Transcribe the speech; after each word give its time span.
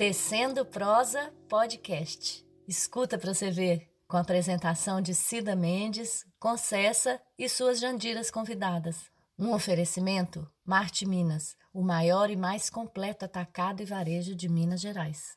Tecendo 0.00 0.64
Prosa 0.64 1.30
Podcast. 1.46 2.42
Escuta 2.66 3.18
para 3.18 3.34
você 3.34 3.50
ver, 3.50 3.86
com 4.08 4.16
a 4.16 4.20
apresentação 4.20 4.98
de 4.98 5.14
Cida 5.14 5.54
Mendes, 5.54 6.24
Concessa 6.38 7.20
e 7.38 7.46
suas 7.50 7.78
jandiras 7.78 8.30
convidadas. 8.30 9.10
Um 9.38 9.52
oferecimento 9.52 10.50
Marte 10.64 11.06
Minas, 11.06 11.54
o 11.70 11.82
maior 11.82 12.30
e 12.30 12.34
mais 12.34 12.70
completo 12.70 13.26
atacado 13.26 13.82
e 13.82 13.84
varejo 13.84 14.34
de 14.34 14.48
Minas 14.48 14.80
Gerais. 14.80 15.36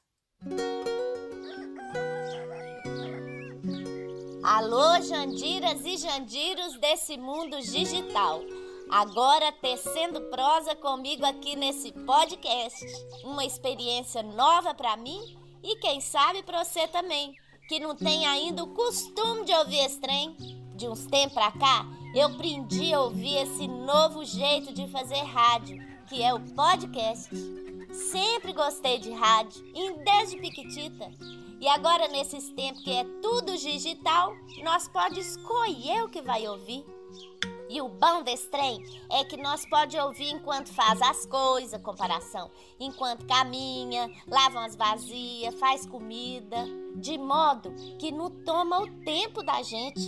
Alô, 4.42 5.02
Jandiras 5.02 5.82
e 5.84 5.98
Jandiros 5.98 6.80
desse 6.80 7.18
mundo 7.18 7.60
digital. 7.60 8.40
Agora 8.94 9.52
tecendo 9.52 10.22
prosa 10.30 10.76
comigo 10.76 11.26
aqui 11.26 11.56
nesse 11.56 11.92
podcast. 11.92 12.86
Uma 13.24 13.44
experiência 13.44 14.22
nova 14.22 14.72
para 14.76 14.96
mim 14.96 15.36
e 15.64 15.78
quem 15.78 16.00
sabe 16.00 16.44
para 16.44 16.64
você 16.64 16.88
também, 16.88 17.34
que 17.68 17.80
não 17.80 17.96
tem 17.96 18.28
ainda 18.28 18.64
o 18.64 18.72
costume 18.76 19.46
de 19.46 19.54
ouvir 19.56 19.80
esse 19.80 20.00
trem. 20.00 20.38
De 20.76 20.88
uns 20.88 21.08
tempos 21.08 21.34
pra 21.34 21.52
cá, 21.54 21.88
eu 22.14 22.28
aprendi 22.28 22.94
a 22.94 23.02
ouvir 23.02 23.38
esse 23.38 23.68
novo 23.68 24.24
jeito 24.24 24.72
de 24.72 24.88
fazer 24.90 25.24
rádio, 25.24 25.76
que 26.08 26.22
é 26.22 26.32
o 26.32 26.40
podcast. 26.40 27.32
Sempre 28.12 28.54
gostei 28.54 29.00
de 29.00 29.12
rádio, 29.12 29.60
desde 30.06 30.38
piquitita. 30.38 31.10
E 31.60 31.68
agora, 31.68 32.08
nesses 32.10 32.48
tempos 32.52 32.84
que 32.84 32.92
é 32.92 33.04
tudo 33.24 33.58
digital, 33.58 34.36
nós 34.64 34.88
pode 34.88 35.20
escolher 35.20 36.04
o 36.04 36.10
que 36.10 36.22
vai 36.22 36.48
ouvir. 36.48 36.86
E 37.70 37.82
o 37.82 37.90
bom 37.90 38.22
desse 38.24 38.50
trem 38.50 38.84
é 39.10 39.24
que 39.24 39.38
nós 39.38 39.66
pode 39.66 39.98
ouvir 39.98 40.30
enquanto 40.30 40.74
faz 40.74 41.02
as 41.02 41.26
coisas, 41.26 41.82
comparação, 41.82 42.52
enquanto 42.80 43.26
caminha, 43.26 44.12
lava 44.28 44.60
umas 44.60 44.76
vazias, 44.76 45.56
faz 45.56 45.86
comida, 45.86 46.66
de 46.96 47.18
modo 47.18 47.74
que 47.98 48.12
não 48.12 48.30
toma 48.30 48.80
o 48.80 48.88
tempo 49.04 49.44
da 49.44 49.62
gente. 49.62 50.02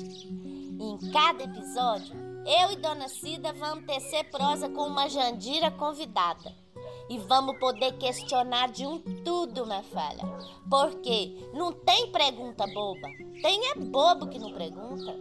em 0.78 1.12
cada 1.12 1.44
episódio, 1.44 2.14
eu 2.46 2.72
e 2.72 2.76
Dona 2.76 3.08
Cida 3.08 3.54
vamos 3.54 3.86
tecer 3.86 4.30
prosa 4.30 4.68
com 4.70 4.86
uma 4.88 5.08
Jandira 5.08 5.72
convidada. 5.72 6.65
E 7.10 7.18
vamos 7.20 7.58
poder 7.60 7.94
questionar 7.98 8.70
de 8.70 8.86
um 8.86 9.00
tudo, 9.00 9.66
minha 9.66 9.84
falha. 9.84 10.24
Porque 10.70 11.50
não 11.54 11.72
tem 11.72 12.12
pergunta 12.12 12.68
boba. 12.68 13.08
Tem 13.42 13.72
é 13.72 13.76
bobo 13.76 14.28
que 14.28 14.38
não 14.40 14.52
pergunta. 14.54 15.16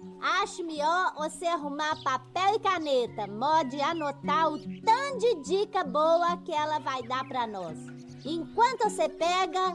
Acho 0.42 0.64
melhor 0.64 1.14
você 1.16 1.46
arrumar 1.46 2.02
papel 2.04 2.56
e 2.56 2.60
caneta, 2.60 3.28
mode 3.28 3.82
anotar 3.82 4.48
o 4.48 4.60
tanto 4.82 5.20
de 5.20 5.36
dica 5.42 5.84
boa 5.84 6.38
que 6.46 6.54
ela 6.54 6.80
vai 6.80 7.04
dar 7.04 7.28
para 7.28 7.46
nós. 7.46 7.78
Enquanto 8.24 8.90
você 8.90 9.10
pega, 9.10 9.74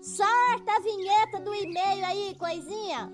sorta 0.00 0.72
a 0.72 0.80
vinheta 0.80 1.40
do 1.40 1.54
e-mail 1.54 2.06
aí, 2.06 2.34
coisinha. 2.38 3.12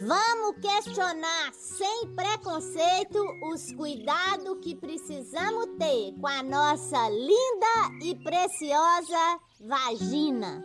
Vamos 0.00 0.56
questionar 0.60 1.52
sem 1.52 2.08
preconceito 2.14 3.18
os 3.42 3.72
cuidados 3.72 4.58
que 4.60 4.74
precisamos 4.74 5.66
ter 5.78 6.14
com 6.20 6.26
a 6.26 6.42
nossa 6.42 7.08
linda 7.08 7.90
e 8.02 8.14
preciosa 8.16 9.38
vagina. 9.60 10.64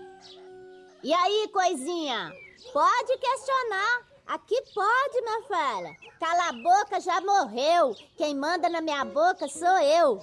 E 1.03 1.13
aí, 1.13 1.47
coisinha? 1.53 2.33
Pode 2.73 3.17
questionar. 3.17 4.01
Aqui 4.25 4.59
pode, 4.73 5.21
minha 5.21 5.43
filha. 5.43 5.95
Cala 6.19 6.49
a 6.49 6.53
boca, 6.53 6.99
já 6.99 7.21
morreu. 7.21 7.95
Quem 8.17 8.33
manda 8.35 8.67
na 8.67 8.81
minha 8.81 9.05
boca 9.05 9.47
sou 9.47 9.77
eu. 9.77 10.19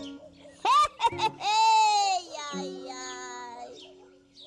ai, 2.55 2.91
ai. 2.91 3.73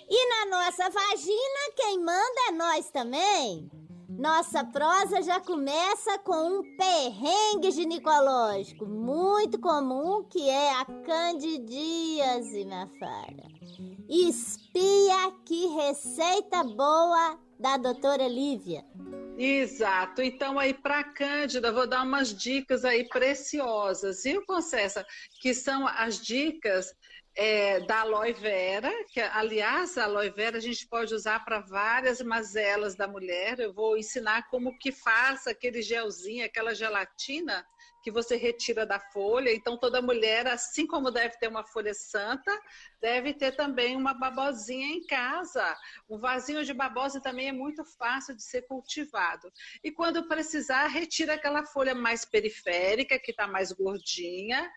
E 0.10 0.30
na 0.30 0.58
nossa 0.58 0.90
vagina, 0.90 1.74
quem 1.76 2.00
manda 2.00 2.42
é 2.50 2.52
nós 2.52 2.90
também. 2.90 3.70
Nossa 4.10 4.64
prosa 4.64 5.22
já 5.22 5.40
começa 5.40 6.18
com 6.20 6.60
um 6.60 6.78
perrengue 6.78 7.70
ginecológico 7.72 8.86
muito 8.86 9.60
comum 9.60 10.24
que 10.24 10.50
é 10.50 10.72
a 10.74 10.86
candidíase, 10.86 12.66
minha 12.66 12.88
filha. 12.88 13.48
Espia 14.10 15.32
que 15.46 15.68
receita 15.68 16.64
boa 16.64 17.38
da 17.60 17.78
doutora 17.78 18.28
Lívia. 18.28 18.84
Exato. 19.38 20.24
Então, 20.24 20.58
aí, 20.58 20.74
para 20.74 21.04
Cândida, 21.04 21.72
vou 21.72 21.86
dar 21.86 22.02
umas 22.02 22.36
dicas 22.36 22.84
aí 22.84 23.08
preciosas, 23.08 24.24
viu, 24.24 24.44
Concessa? 24.48 25.06
Que 25.40 25.54
são 25.54 25.88
as 25.88 26.20
dicas 26.20 26.92
é, 27.36 27.80
da 27.82 28.00
aloe 28.02 28.34
vera, 28.34 28.92
que, 29.10 29.22
aliás, 29.22 29.96
a 29.96 30.06
aloe 30.06 30.32
vera 30.32 30.58
a 30.58 30.60
gente 30.60 30.88
pode 30.88 31.14
usar 31.14 31.46
para 31.46 31.60
várias 31.60 32.20
mazelas 32.20 32.96
da 32.96 33.08
mulher. 33.08 33.60
Eu 33.60 33.72
vou 33.72 33.96
ensinar 33.96 34.50
como 34.50 34.76
que 34.80 34.92
faz 34.92 35.46
aquele 35.46 35.84
gelzinho, 35.84 36.44
aquela 36.44 36.74
gelatina 36.74 37.64
que 38.08 38.12
você 38.12 38.38
retira 38.38 38.86
da 38.86 39.00
folha. 39.00 39.54
Então, 39.54 39.78
toda 39.78 40.02
mulher, 40.02 40.48
assim 40.48 40.88
como 40.88 41.12
deve 41.12 41.38
ter 41.38 41.50
uma 41.50 41.66
folha 41.66 41.94
santa, 41.94 42.52
deve 43.02 43.34
ter 43.34 43.56
também 43.56 43.98
uma 43.98 44.14
babosinha 44.14 44.88
em 44.88 45.06
casa. 45.06 45.78
Um 46.10 46.18
vasinho 46.18 46.64
de 46.64 46.74
babosa 46.74 47.20
também 47.20 47.50
é 47.50 47.52
muito 47.52 47.84
fácil 47.84 48.34
de 48.34 48.44
ser 48.44 48.62
cultivado. 48.62 49.52
E 49.84 49.92
quando 49.92 50.28
precisar, 50.28 50.88
retira 50.88 51.34
aquela 51.34 51.66
folha 51.66 51.94
mais 51.94 52.24
periférica, 52.24 53.20
que 53.20 53.32
está 53.32 53.46
mais 53.46 53.74
gordinha, 53.74 54.72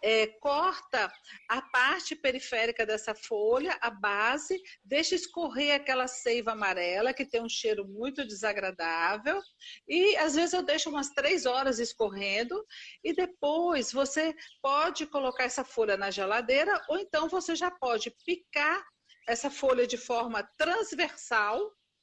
é, 0.00 0.28
corta 0.38 1.12
a 1.48 1.60
parte 1.62 2.14
periférica 2.14 2.86
dessa 2.86 3.14
folha, 3.14 3.76
a 3.80 3.90
base, 3.90 4.62
deixa 4.84 5.16
escorrer 5.16 5.74
aquela 5.74 6.06
seiva 6.06 6.52
amarela, 6.52 7.12
que 7.12 7.26
tem 7.26 7.42
um 7.42 7.48
cheiro 7.48 7.84
muito 7.84 8.24
desagradável. 8.24 9.40
E 9.88 10.16
às 10.18 10.36
vezes 10.36 10.52
eu 10.52 10.62
deixo 10.62 10.88
umas 10.88 11.10
três 11.10 11.46
horas 11.46 11.80
escorrendo 11.80 12.55
e 13.02 13.12
depois 13.12 13.92
você 13.92 14.34
pode 14.62 15.06
colocar 15.06 15.44
essa 15.44 15.64
folha 15.64 15.96
na 15.96 16.10
geladeira 16.10 16.80
ou 16.88 16.98
então 16.98 17.28
você 17.28 17.54
já 17.54 17.70
pode 17.70 18.10
picar 18.24 18.84
essa 19.28 19.50
folha 19.50 19.86
de 19.86 19.96
forma 19.96 20.42
transversal, 20.56 21.58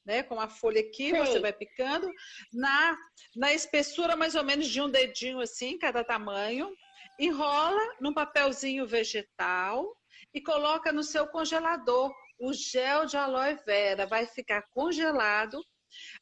né, 0.06 0.22
com 0.24 0.40
a 0.40 0.50
folha 0.50 0.82
aqui, 0.82 1.12
Sim. 1.12 1.18
você 1.18 1.40
vai 1.40 1.54
picando, 1.54 2.10
na, 2.52 2.98
na 3.36 3.54
espessura 3.54 4.16
mais 4.16 4.36
ou 4.36 4.44
menos 4.44 4.68
de 4.68 4.82
um 4.82 4.90
dedinho 4.90 5.40
assim, 5.40 5.78
cada 5.78 6.04
tamanho, 6.04 6.70
enrola 7.18 7.82
num 8.02 8.14
papelzinho 8.14 8.86
vegetal 8.86 9.96
e 10.34 10.42
coloca 10.42 10.92
no 10.92 11.04
seu 11.04 11.28
congelador 11.28 12.14
o 12.40 12.52
gel 12.52 13.06
de 13.06 13.16
aloe 13.16 13.56
vera, 13.66 14.06
vai 14.06 14.26
ficar 14.26 14.64
congelado 14.72 15.64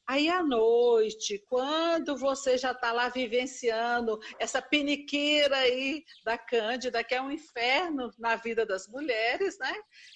Aí 0.08 0.30
à 0.30 0.44
noite, 0.44 1.44
quando 1.48 2.18
você 2.18 2.58
já 2.58 2.72
está 2.72 2.92
lá 2.92 3.10
vivenciando 3.10 4.20
essa 4.40 4.62
piniqueira 4.62 5.58
aí 5.58 6.04
da 6.26 6.38
Cândida, 6.38 7.04
que 7.04 7.16
é 7.16 7.22
um 7.22 7.32
inferno 7.32 8.12
na 8.18 8.36
vida 8.36 8.66
das 8.66 8.88
mulheres, 8.88 9.58
né? 9.60 9.74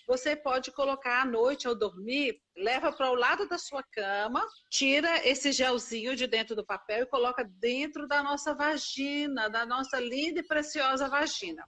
Você 0.08 0.36
pode 0.36 0.72
colocar 0.72 1.22
à 1.22 1.26
noite 1.26 1.68
ao 1.68 1.76
dormir, 1.76 2.42
leva 2.56 2.92
para 2.92 3.12
o 3.12 3.16
lado 3.16 3.48
da 3.48 3.58
sua 3.58 3.84
cama, 3.84 4.46
tira 4.70 5.28
esse 5.28 5.52
gelzinho 5.52 6.16
de 6.16 6.28
dentro 6.28 6.56
do 6.56 6.66
papel 6.66 7.04
e 7.04 7.08
coloca 7.08 7.44
dentro 7.44 8.08
da 8.08 8.24
nossa 8.24 8.54
vagina, 8.54 9.50
da 9.50 9.66
nossa 9.66 10.00
linda 10.00 10.40
e 10.40 10.48
preciosa 10.48 11.08
vagina. 11.08 11.64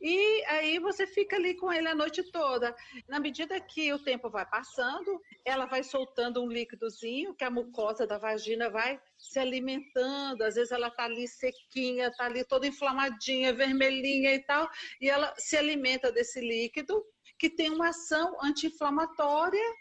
E 0.00 0.44
aí 0.46 0.78
você 0.78 1.06
fica 1.06 1.36
ali 1.36 1.54
com 1.54 1.72
ele 1.72 1.88
a 1.88 1.94
noite 1.94 2.22
toda. 2.30 2.74
Na 3.08 3.18
medida 3.18 3.58
que 3.60 3.92
o 3.92 3.98
tempo 3.98 4.28
vai 4.28 4.44
passando, 4.44 5.20
ela 5.44 5.66
vai 5.66 5.82
soltando 5.82 6.42
um 6.42 6.48
líquidozinho, 6.48 7.34
que 7.34 7.44
a 7.44 7.50
mucosa 7.50 8.06
da 8.06 8.18
vagina 8.18 8.68
vai 8.68 9.00
se 9.18 9.38
alimentando. 9.38 10.42
Às 10.42 10.54
vezes 10.56 10.72
ela 10.72 10.90
tá 10.90 11.04
ali 11.04 11.26
sequinha, 11.26 12.12
tá 12.12 12.24
ali 12.26 12.44
toda 12.44 12.66
inflamadinha, 12.66 13.52
vermelhinha 13.52 14.34
e 14.34 14.40
tal, 14.40 14.68
e 15.00 15.08
ela 15.08 15.34
se 15.36 15.56
alimenta 15.56 16.12
desse 16.12 16.40
líquido 16.40 17.04
que 17.38 17.50
tem 17.50 17.70
uma 17.70 17.88
ação 17.88 18.36
anti-inflamatória 18.42 19.74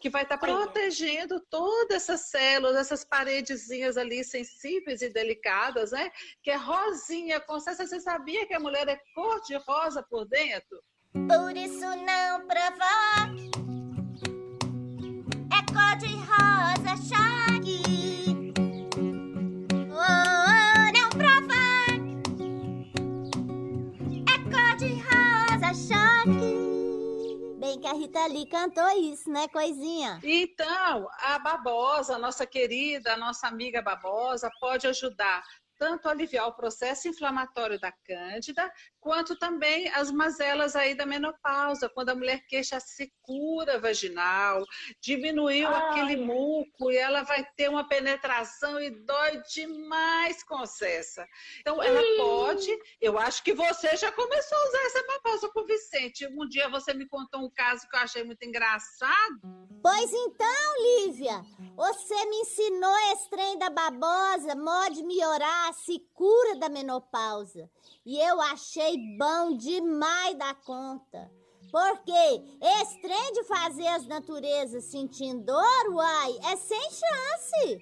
que 0.00 0.10
vai 0.10 0.22
estar 0.22 0.38
tá 0.38 0.46
protegendo 0.46 1.40
todas 1.50 1.96
essas 1.96 2.30
células, 2.30 2.76
essas 2.76 3.04
paredezinhas 3.04 3.96
ali 3.96 4.24
sensíveis 4.24 5.02
e 5.02 5.10
delicadas, 5.10 5.92
né? 5.92 6.10
Que 6.42 6.50
é 6.50 6.56
rosinha. 6.56 7.40
Constância, 7.40 7.86
você 7.86 8.00
sabia 8.00 8.46
que 8.46 8.54
a 8.54 8.60
mulher 8.60 8.88
é 8.88 9.00
cor 9.14 9.40
de 9.42 9.56
rosa 9.56 10.02
por 10.02 10.26
dentro? 10.26 10.82
Por 11.12 11.56
isso 11.56 11.80
não 11.80 12.46
provoque. 12.46 13.50
É 15.52 15.60
cor 15.72 15.96
de 15.98 16.14
rosa, 16.14 16.96
choque. 17.08 17.79
A 28.30 28.32
Lee 28.32 28.46
cantou 28.46 28.88
isso, 28.90 29.28
né, 29.28 29.48
coisinha? 29.48 30.20
Então, 30.22 31.08
a 31.18 31.36
Babosa, 31.40 32.16
nossa 32.16 32.46
querida, 32.46 33.16
nossa 33.16 33.48
amiga 33.48 33.82
Babosa, 33.82 34.48
pode 34.60 34.86
ajudar 34.86 35.42
tanto 35.76 36.08
aliviar 36.08 36.46
o 36.46 36.54
processo 36.54 37.08
inflamatório 37.08 37.80
da 37.80 37.90
cândida, 37.90 38.70
quanto 39.00 39.36
também 39.36 39.88
as 39.94 40.10
mazelas 40.10 40.76
aí 40.76 40.94
da 40.94 41.06
menopausa, 41.06 41.88
quando 41.88 42.10
a 42.10 42.14
mulher 42.14 42.44
queixa 42.46 42.76
a 42.76 42.80
secura 42.80 43.80
vaginal, 43.80 44.64
diminuiu 45.00 45.68
Ai. 45.68 45.82
aquele 45.82 46.16
muco 46.16 46.90
e 46.90 46.96
ela 46.96 47.22
vai 47.22 47.44
ter 47.56 47.68
uma 47.68 47.88
penetração 47.88 48.80
e 48.80 48.90
dói 48.90 49.42
demais 49.52 50.42
com 50.44 50.64
cessa. 50.66 51.26
Então, 51.60 51.82
ela 51.82 52.00
pode, 52.16 52.68
eu 53.00 53.18
acho 53.18 53.42
que 53.42 53.54
você 53.54 53.96
já 53.96 54.12
começou 54.12 54.58
a 54.58 54.68
usar 54.68 54.82
essa 54.86 55.06
babosa 55.06 55.48
com 55.48 55.60
o 55.60 55.66
Vicente. 55.66 56.26
Um 56.26 56.46
dia 56.46 56.68
você 56.68 56.92
me 56.92 57.08
contou 57.08 57.40
um 57.40 57.50
caso 57.50 57.88
que 57.88 57.96
eu 57.96 58.00
achei 58.00 58.22
muito 58.22 58.44
engraçado. 58.44 59.40
Pois 59.82 60.12
então, 60.12 61.06
Lívia, 61.06 61.42
você 61.74 62.14
me 62.26 62.36
ensinou 62.40 62.96
esse 63.12 63.30
trem 63.30 63.58
da 63.58 63.70
babosa, 63.70 64.54
modo 64.54 65.06
melhorar 65.06 65.72
se 65.72 65.98
cura 66.12 66.56
da 66.56 66.68
menopausa. 66.68 67.70
E 68.04 68.18
eu 68.18 68.40
achei 68.40 68.89
bom 69.18 69.56
demais 69.56 70.36
da 70.36 70.54
conta. 70.54 71.30
Porque 71.70 72.12
esse 72.80 73.00
trem 73.00 73.32
de 73.32 73.44
fazer 73.44 73.86
as 73.88 74.06
naturezas 74.06 74.84
sentindo 74.84 75.44
dor, 75.44 75.94
uai, 75.94 76.38
é 76.52 76.56
sem 76.56 76.90
chance. 76.90 77.78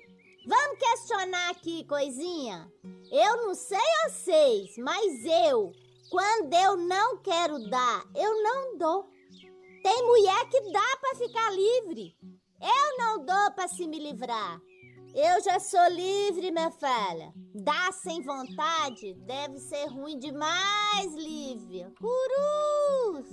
Vamos 0.46 0.78
questionar 0.78 1.50
aqui, 1.50 1.84
coisinha? 1.84 2.70
Eu 3.10 3.46
não 3.46 3.54
sei 3.54 3.78
vocês, 4.06 4.76
mas 4.78 5.24
eu, 5.24 5.72
quando 6.10 6.52
eu 6.52 6.76
não 6.76 7.18
quero 7.18 7.58
dar, 7.70 8.04
eu 8.14 8.42
não 8.42 8.76
dou. 8.76 9.08
Tem 9.82 10.02
mulher 10.06 10.48
que 10.48 10.72
dá 10.72 10.96
para 11.00 11.18
ficar 11.18 11.50
livre. 11.50 12.16
Eu 12.60 12.98
não 12.98 13.24
dou 13.24 13.52
para 13.54 13.68
se 13.68 13.86
me 13.86 13.98
livrar. 13.98 14.60
Eu 15.20 15.42
já 15.42 15.58
sou 15.58 15.84
livre, 15.90 16.52
minha 16.52 16.70
filha. 16.70 17.32
Dar 17.52 17.92
sem 17.92 18.22
vontade 18.22 19.14
deve 19.26 19.58
ser 19.58 19.86
ruim 19.86 20.16
demais, 20.16 21.12
Lívia. 21.12 21.92
Curus! 21.98 22.57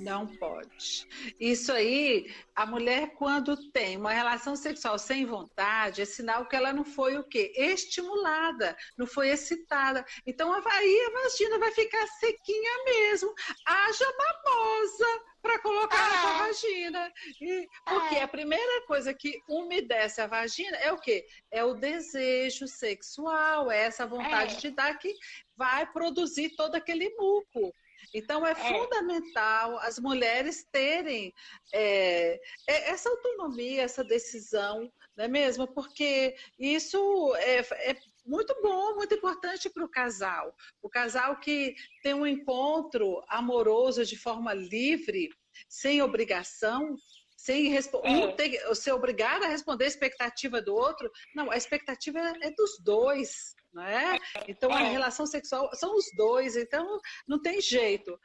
Não 0.05 0.27
pode. 0.27 1.07
Isso 1.39 1.71
aí, 1.71 2.31
a 2.55 2.65
mulher 2.65 3.13
quando 3.15 3.57
tem 3.71 3.97
uma 3.97 4.13
relação 4.13 4.55
sexual 4.55 4.99
sem 4.99 5.25
vontade, 5.25 6.01
é 6.01 6.05
sinal 6.05 6.47
que 6.47 6.55
ela 6.55 6.71
não 6.71 6.85
foi 6.85 7.17
o 7.17 7.23
quê? 7.23 7.51
Estimulada, 7.55 8.77
não 8.95 9.07
foi 9.07 9.29
excitada. 9.29 10.05
Então 10.25 10.53
aí 10.53 11.07
a 11.07 11.21
vagina 11.21 11.57
vai 11.57 11.71
ficar 11.71 12.05
sequinha 12.07 12.83
mesmo. 12.85 13.33
Haja 13.65 14.05
babosa 14.17 15.23
para 15.41 15.59
colocar 15.59 16.09
na 16.09 16.21
sua 16.21 16.29
é. 16.29 16.37
vagina. 16.37 17.13
E, 17.41 17.67
porque 17.85 18.15
é. 18.15 18.23
a 18.23 18.27
primeira 18.27 18.85
coisa 18.85 19.13
que 19.13 19.41
umedece 19.47 20.21
a 20.21 20.27
vagina 20.27 20.77
é 20.77 20.91
o 20.91 20.99
quê? 20.99 21.25
É 21.51 21.63
o 21.63 21.73
desejo 21.73 22.67
sexual, 22.67 23.71
é 23.71 23.85
essa 23.85 24.05
vontade 24.05 24.55
é. 24.55 24.57
de 24.59 24.71
dar 24.71 24.97
que 24.97 25.13
vai 25.55 25.91
produzir 25.91 26.55
todo 26.55 26.75
aquele 26.75 27.09
muco. 27.15 27.73
Então, 28.13 28.45
é, 28.45 28.51
é, 28.51 28.55
fundamental 28.55 29.77
as 29.79 29.99
mulheres 29.99 30.63
terem 30.71 31.33
é, 31.73 32.39
é, 32.67 32.89
essa 32.89 33.09
autonomia, 33.09 33.83
essa 33.83 34.03
decisão, 34.03 34.91
não 35.15 35.25
é 35.25 35.27
mesmo? 35.27 35.67
Porque 35.67 36.35
isso 36.59 37.35
é, 37.35 37.59
é 37.91 37.97
muito 38.25 38.55
bom, 38.61 38.95
muito 38.95 39.13
importante 39.13 39.69
para 39.69 39.85
o 39.85 39.89
casal. 39.89 40.55
O 40.81 40.89
casal 40.89 41.39
que 41.39 41.75
tem 42.01 42.13
um 42.13 42.25
encontro 42.25 43.23
amoroso 43.27 44.03
de 44.03 44.17
forma 44.17 44.53
livre, 44.53 45.29
sem 45.69 46.01
obrigação, 46.01 46.97
sem 47.37 47.77
é. 47.77 47.79
um 48.03 48.35
ter, 48.35 48.75
ser 48.75 48.91
obrigado 48.91 49.43
a 49.43 49.47
responder 49.47 49.85
a 49.85 49.89
expectativa 49.89 50.61
do 50.61 50.73
outro. 50.73 51.11
Não, 51.35 51.51
a 51.51 51.57
expectativa 51.57 52.19
é 52.41 52.49
dos 52.51 52.79
dois. 52.79 53.55
Não 53.75 53.83
é? 53.83 54.17
Então, 54.47 54.71
a 54.71 54.81
é. 54.81 54.89
relação 54.89 55.25
sexual 55.25 55.69
são 55.73 55.93
os 55.97 56.05
dois, 56.15 56.55
então 56.55 56.97
não 57.27 57.41
tem 57.41 57.59
jeito. 57.59 58.17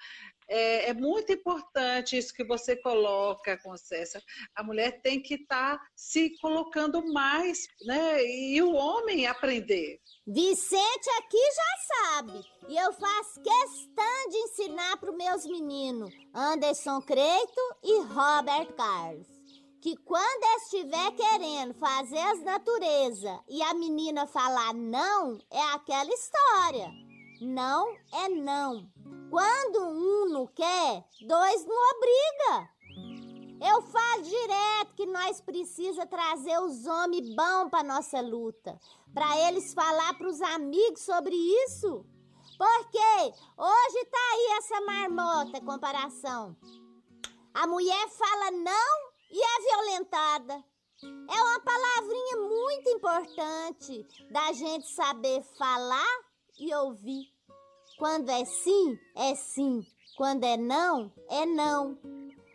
É, 0.48 0.90
é, 0.90 0.94
muito 0.94 1.32
importante 1.32 2.16
isso 2.16 2.32
que 2.32 2.44
você 2.44 2.76
coloca, 2.76 3.56
Concessa. 3.58 4.20
A 4.54 4.62
mulher 4.62 5.00
tem 5.00 5.20
que 5.20 5.34
estar 5.34 5.78
tá 5.78 5.84
se 5.94 6.36
colocando 6.40 7.04
mais, 7.12 7.66
né? 7.84 8.24
E 8.24 8.62
o 8.62 8.72
homem 8.72 9.26
aprender. 9.26 10.00
Vicente 10.26 11.10
aqui 11.18 11.38
já 11.38 11.94
sabe. 11.94 12.40
E 12.68 12.76
eu 12.76 12.92
faço 12.92 13.40
questão 13.42 14.28
de 14.28 14.36
ensinar 14.38 14.96
para 14.98 15.10
os 15.10 15.16
meus 15.16 15.46
meninos, 15.46 16.14
Anderson 16.34 17.00
Creito 17.02 17.60
e 17.82 18.02
Robert 18.02 18.72
Carlos, 18.74 19.28
que 19.80 19.96
quando 19.96 20.62
estiver 20.62 21.12
querendo 21.12 21.74
fazer 21.74 22.18
as 22.18 22.42
naturezas 22.42 23.40
e 23.48 23.62
a 23.62 23.72
menina 23.72 24.26
falar 24.26 24.74
não, 24.74 25.38
é 25.50 25.62
aquela 25.72 26.12
história. 26.12 26.90
Não 27.40 27.96
é 28.12 28.28
não. 28.28 28.86
Quando 29.30 29.78
um 29.80 30.28
não 30.28 30.46
quer, 30.46 31.04
dois 31.26 31.66
não 31.66 31.76
obriga. 31.96 32.70
Eu 33.62 33.82
falo 33.82 34.22
direto 34.22 34.94
que 34.96 35.06
nós 35.06 35.40
precisa 35.40 36.06
trazer 36.06 36.58
os 36.60 36.86
homens 36.86 37.34
bons 37.34 37.70
para 37.70 37.82
nossa 37.82 38.20
luta, 38.20 38.78
para 39.14 39.48
eles 39.48 39.72
falar 39.72 40.14
para 40.14 40.28
os 40.28 40.40
amigos 40.42 41.00
sobre 41.00 41.34
isso. 41.34 42.04
Porque 42.58 43.34
hoje 43.56 44.04
tá 44.10 44.18
aí 44.32 44.58
essa 44.58 44.80
marmota 44.82 45.60
comparação. 45.60 46.56
A 47.54 47.66
mulher 47.66 48.08
fala 48.08 48.50
não 48.50 49.09
e 49.30 49.40
é 49.40 49.60
violentada. 49.62 50.64
É 51.02 51.42
uma 51.42 51.60
palavrinha 51.60 52.36
muito 52.36 52.90
importante 52.90 54.06
da 54.30 54.52
gente 54.52 54.86
saber 54.88 55.42
falar 55.56 56.20
e 56.58 56.74
ouvir. 56.74 57.26
Quando 57.96 58.30
é 58.30 58.44
sim, 58.44 58.98
é 59.16 59.34
sim. 59.34 59.86
Quando 60.16 60.44
é 60.44 60.56
não, 60.56 61.12
é 61.30 61.46
não. 61.46 61.98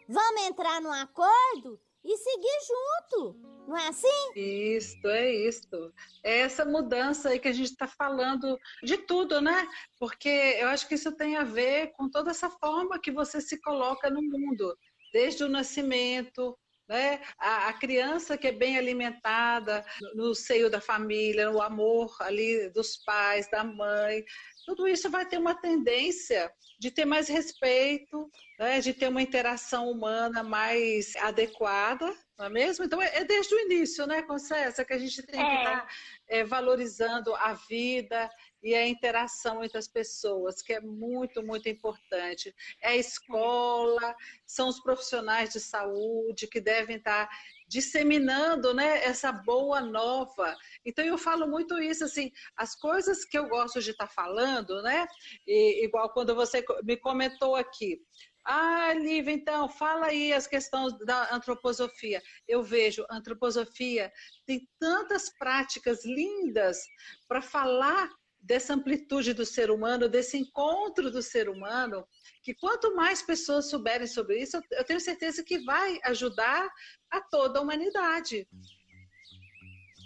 Vamos 0.08 0.42
entrar 0.44 0.80
num 0.82 0.92
acordo 0.92 1.80
e 2.04 2.18
seguir 2.18 2.60
junto. 2.68 3.56
Não 3.68 3.76
é 3.76 3.88
assim? 3.88 4.32
Isso, 4.36 5.08
é 5.08 5.34
isso. 5.34 5.94
É 6.24 6.42
essa 6.42 6.64
mudança 6.64 7.30
aí 7.30 7.40
que 7.40 7.48
a 7.48 7.54
gente 7.54 7.72
está 7.72 7.88
falando 7.88 8.60
de 8.84 8.98
tudo, 8.98 9.42
né? 9.42 9.68
Porque 9.98 10.30
eu 10.30 10.68
acho 10.68 10.88
que 10.88 10.94
isso 10.94 11.12
tem 11.14 11.36
a 11.36 11.44
ver 11.44 11.92
com 11.94 12.08
toda 12.08 12.30
essa 12.30 12.50
forma 12.50 13.00
que 13.00 13.12
você 13.12 13.42
se 13.42 13.60
coloca 13.60 14.08
no 14.12 14.22
mundo, 14.22 14.78
desde 15.12 15.44
o 15.44 15.50
nascimento, 15.50 16.56
né? 16.88 17.22
A, 17.40 17.70
a, 17.70 17.74
criança 17.74 18.38
que 18.38 18.48
é 18.48 18.52
bem 18.52 18.78
alimentada 18.78 19.86
no 20.14 20.36
seio 20.36 20.70
da 20.70 20.80
família, 20.80 21.50
no 21.50 21.62
amor 21.62 22.16
ali 22.20 22.70
dos 22.70 22.98
pais, 22.98 23.50
da 23.50 23.64
mãe, 23.64 24.24
tudo 24.66 24.88
isso 24.88 25.10
vai 25.10 25.26
ter 25.26 25.38
uma 25.38 25.56
tendência 25.56 26.52
de 26.80 26.92
ter 26.92 27.06
mais 27.06 27.28
respeito, 27.28 28.30
né, 28.60 28.80
de 28.82 28.94
ter 28.94 29.08
uma 29.08 29.22
interação 29.22 29.90
humana 29.90 30.44
mais 30.44 31.16
adequada, 31.18 32.14
não 32.38 32.48
é 32.48 32.50
mesmo? 32.50 32.84
Então 32.84 33.02
é, 33.02 33.18
é 33.18 33.24
desde 33.24 33.54
o 33.54 33.60
início, 33.60 34.06
né, 34.06 34.22
Concessa, 34.24 34.84
que 34.84 34.94
a 34.94 34.98
gente 34.98 35.22
tem 35.24 35.40
é. 35.40 35.50
que 35.50 35.58
estar 35.58 35.82
tá, 35.82 35.88
é, 36.28 36.44
valorizando 36.44 37.34
a 37.36 37.54
vida 37.54 38.30
e 38.66 38.74
a 38.74 38.88
interação 38.88 39.64
entre 39.64 39.78
as 39.78 39.88
pessoas, 39.88 40.60
que 40.60 40.74
é 40.74 40.82
muito, 40.82 41.44
muito 41.44 41.70
importante. 41.70 42.52
É 42.82 42.90
a 42.90 42.96
escola, 42.96 44.16
são 44.44 44.68
os 44.68 44.80
profissionais 44.80 45.54
de 45.54 45.60
saúde 45.60 46.48
que 46.48 46.60
devem 46.60 46.96
estar 46.98 47.30
disseminando 47.68 48.74
né, 48.74 49.04
essa 49.04 49.32
boa 49.32 49.82
nova. 49.82 50.58
Então 50.84 51.06
eu 51.06 51.16
falo 51.16 51.48
muito 51.48 51.80
isso, 51.80 52.06
assim, 52.06 52.32
as 52.58 52.76
coisas 52.76 53.24
que 53.24 53.38
eu 53.38 53.48
gosto 53.48 53.80
de 53.84 53.92
estar 53.92 54.08
falando, 54.08 54.82
né? 54.82 55.06
E, 55.46 55.86
igual 55.86 56.10
quando 56.10 56.34
você 56.34 56.66
me 56.84 56.98
comentou 56.98 57.56
aqui. 57.56 58.02
Ah, 58.44 58.94
Lívia, 58.94 59.32
então, 59.32 59.70
fala 59.70 60.08
aí 60.08 60.34
as 60.34 60.48
questões 60.48 60.98
da 61.06 61.36
antroposofia. 61.36 62.22
Eu 62.48 62.64
vejo, 62.64 63.06
antroposofia 63.12 64.12
tem 64.44 64.68
tantas 64.80 65.30
práticas 65.38 66.04
lindas 66.04 66.80
para 67.28 67.42
falar 67.44 68.10
dessa 68.46 68.74
amplitude 68.76 69.34
do 69.34 69.46
ser 69.46 69.72
humano, 69.72 70.08
desse 70.08 70.38
encontro 70.38 71.10
do 71.10 71.22
ser 71.22 71.50
humano, 71.50 72.06
que 72.44 72.54
quanto 72.54 72.96
mais 72.96 73.22
pessoas 73.22 73.70
souberem 73.70 74.08
sobre 74.08 74.40
isso, 74.40 74.62
eu 74.72 74.84
tenho 74.84 75.00
certeza 75.00 75.44
que 75.44 75.60
vai 75.66 76.00
ajudar 76.04 76.70
a 77.10 77.22
toda 77.22 77.60
a 77.60 77.62
humanidade. 77.62 78.48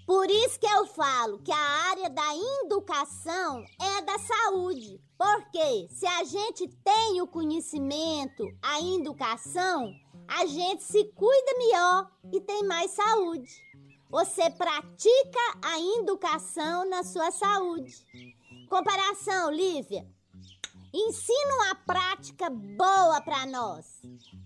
Por 0.08 0.28
isso 0.32 0.60
que 0.60 0.66
eu 0.66 0.88
falo 0.88 1.44
que 1.44 1.52
a 1.52 1.70
área 1.92 2.10
da 2.10 2.36
educação 2.64 3.64
é 3.80 4.02
da 4.02 4.18
saúde. 4.18 5.00
Porque 5.16 5.88
se 5.90 6.08
a 6.08 6.24
gente 6.24 6.68
tem 6.84 7.22
o 7.22 7.28
conhecimento, 7.28 8.44
a 8.60 8.82
educação, 8.82 9.94
a 10.28 10.46
gente 10.46 10.84
se 10.84 11.04
cuida 11.14 11.58
melhor 11.60 12.10
e 12.34 12.42
tem 12.42 12.64
mais 12.64 12.90
saúde. 12.92 13.52
Você 14.10 14.50
pratica 14.50 15.40
a 15.64 15.80
educação 16.00 16.90
na 16.90 17.04
sua 17.04 17.30
saúde. 17.30 17.94
Comparação, 18.68 19.52
Lívia. 19.52 20.04
Ensina 20.92 21.56
uma 21.56 21.76
prática 21.76 22.50
boa 22.50 23.22
para 23.22 23.46
nós. 23.46 24.02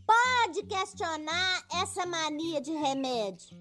Pode 0.06 0.64
questionar 0.64 1.64
essa 1.82 2.06
mania 2.06 2.60
de 2.60 2.74
remédio. 2.74 3.58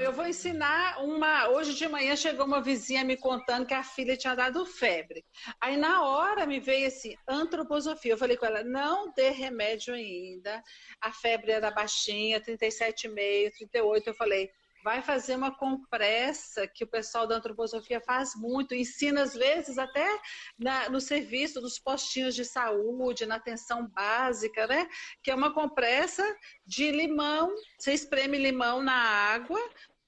Eu 0.00 0.12
vou 0.12 0.26
ensinar 0.26 1.02
uma. 1.04 1.48
Hoje 1.50 1.74
de 1.74 1.86
manhã 1.86 2.16
chegou 2.16 2.46
uma 2.46 2.62
vizinha 2.62 3.04
me 3.04 3.16
contando 3.16 3.66
que 3.66 3.74
a 3.74 3.82
filha 3.82 4.16
tinha 4.16 4.34
dado 4.34 4.64
febre. 4.64 5.24
Aí 5.60 5.76
na 5.76 6.06
hora 6.06 6.46
me 6.46 6.58
veio 6.58 6.88
assim, 6.88 7.14
antroposofia. 7.26 8.12
Eu 8.12 8.18
falei 8.18 8.36
com 8.36 8.46
ela: 8.46 8.64
não 8.64 9.12
dê 9.12 9.28
remédio 9.28 9.92
ainda. 9.92 10.62
A 11.02 11.12
febre 11.12 11.52
era 11.52 11.70
baixinha, 11.70 12.40
37,5, 12.40 13.52
38. 13.58 14.06
Eu 14.08 14.14
falei: 14.14 14.50
vai 14.82 15.02
fazer 15.02 15.36
uma 15.36 15.54
compressa, 15.54 16.66
que 16.66 16.84
o 16.84 16.88
pessoal 16.88 17.26
da 17.26 17.36
antroposofia 17.36 18.00
faz 18.00 18.34
muito, 18.34 18.74
ensina 18.74 19.22
às 19.22 19.34
vezes 19.34 19.78
até 19.78 20.06
na, 20.58 20.88
no 20.88 21.00
serviço 21.00 21.60
dos 21.60 21.78
postinhos 21.78 22.34
de 22.34 22.44
saúde, 22.44 23.26
na 23.26 23.36
atenção 23.36 23.88
básica, 23.88 24.66
né? 24.66 24.88
Que 25.22 25.30
é 25.30 25.34
uma 25.34 25.52
compressa 25.52 26.24
de 26.66 26.90
limão, 26.90 27.54
você 27.78 27.92
espreme 27.92 28.38
limão 28.38 28.82
na 28.82 28.94
água, 28.94 29.60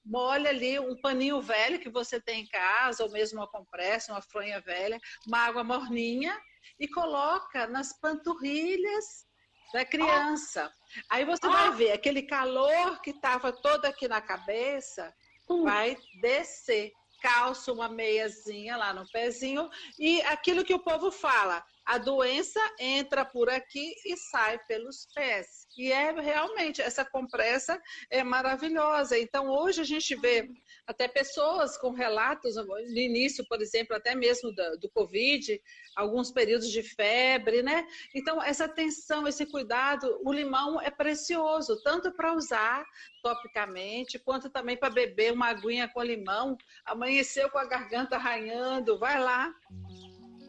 molha 0.03 0.49
ali 0.49 0.79
um 0.79 0.99
paninho 0.99 1.41
velho 1.41 1.79
que 1.79 1.89
você 1.89 2.19
tem 2.19 2.41
em 2.41 2.47
casa, 2.47 3.03
ou 3.03 3.11
mesmo 3.11 3.39
uma 3.39 3.47
compressa, 3.47 4.11
uma 4.11 4.21
fronha 4.21 4.59
velha, 4.59 4.99
uma 5.27 5.39
água 5.39 5.63
morninha, 5.63 6.37
e 6.79 6.87
coloca 6.87 7.67
nas 7.67 7.99
panturrilhas 7.99 9.25
da 9.73 9.85
criança. 9.85 10.71
Aí 11.09 11.25
você 11.25 11.47
vai 11.47 11.71
ver 11.71 11.91
aquele 11.91 12.23
calor 12.23 13.01
que 13.01 13.11
estava 13.11 13.51
todo 13.51 13.85
aqui 13.85 14.07
na 14.07 14.21
cabeça, 14.21 15.13
hum. 15.49 15.63
vai 15.63 15.97
descer. 16.21 16.91
Calça 17.21 17.71
uma 17.71 17.87
meiazinha 17.87 18.75
lá 18.75 18.93
no 18.93 19.07
pezinho 19.11 19.69
e 19.99 20.23
aquilo 20.23 20.63
que 20.63 20.73
o 20.73 20.79
povo 20.83 21.11
fala, 21.11 21.63
a 21.85 21.97
doença 21.97 22.59
entra 22.79 23.25
por 23.25 23.49
aqui 23.49 23.95
e 24.05 24.15
sai 24.15 24.59
pelos 24.65 25.07
pés. 25.13 25.67
E 25.77 25.91
é 25.91 26.11
realmente, 26.11 26.81
essa 26.81 27.03
compressa 27.03 27.81
é 28.09 28.23
maravilhosa. 28.23 29.17
Então, 29.17 29.49
hoje 29.49 29.81
a 29.81 29.83
gente 29.83 30.15
vê 30.15 30.49
até 30.85 31.07
pessoas 31.07 31.77
com 31.77 31.91
relatos, 31.91 32.55
no 32.55 32.77
início, 32.97 33.45
por 33.47 33.61
exemplo, 33.61 33.95
até 33.95 34.13
mesmo 34.15 34.51
do, 34.51 34.79
do 34.79 34.89
Covid, 34.89 35.61
alguns 35.95 36.31
períodos 36.31 36.69
de 36.69 36.83
febre, 36.83 37.63
né? 37.63 37.87
Então, 38.13 38.41
essa 38.41 38.65
atenção, 38.65 39.27
esse 39.27 39.45
cuidado, 39.45 40.19
o 40.23 40.31
limão 40.31 40.79
é 40.81 40.91
precioso, 40.91 41.81
tanto 41.83 42.11
para 42.11 42.33
usar 42.33 42.85
topicamente, 43.23 44.19
quanto 44.19 44.49
também 44.49 44.77
para 44.77 44.89
beber 44.89 45.33
uma 45.33 45.47
aguinha 45.47 45.87
com 45.87 46.01
limão. 46.01 46.57
Amanheceu 46.85 47.49
com 47.49 47.57
a 47.57 47.65
garganta 47.65 48.15
arranhando, 48.15 48.97
vai 48.99 49.19
lá. 49.19 49.53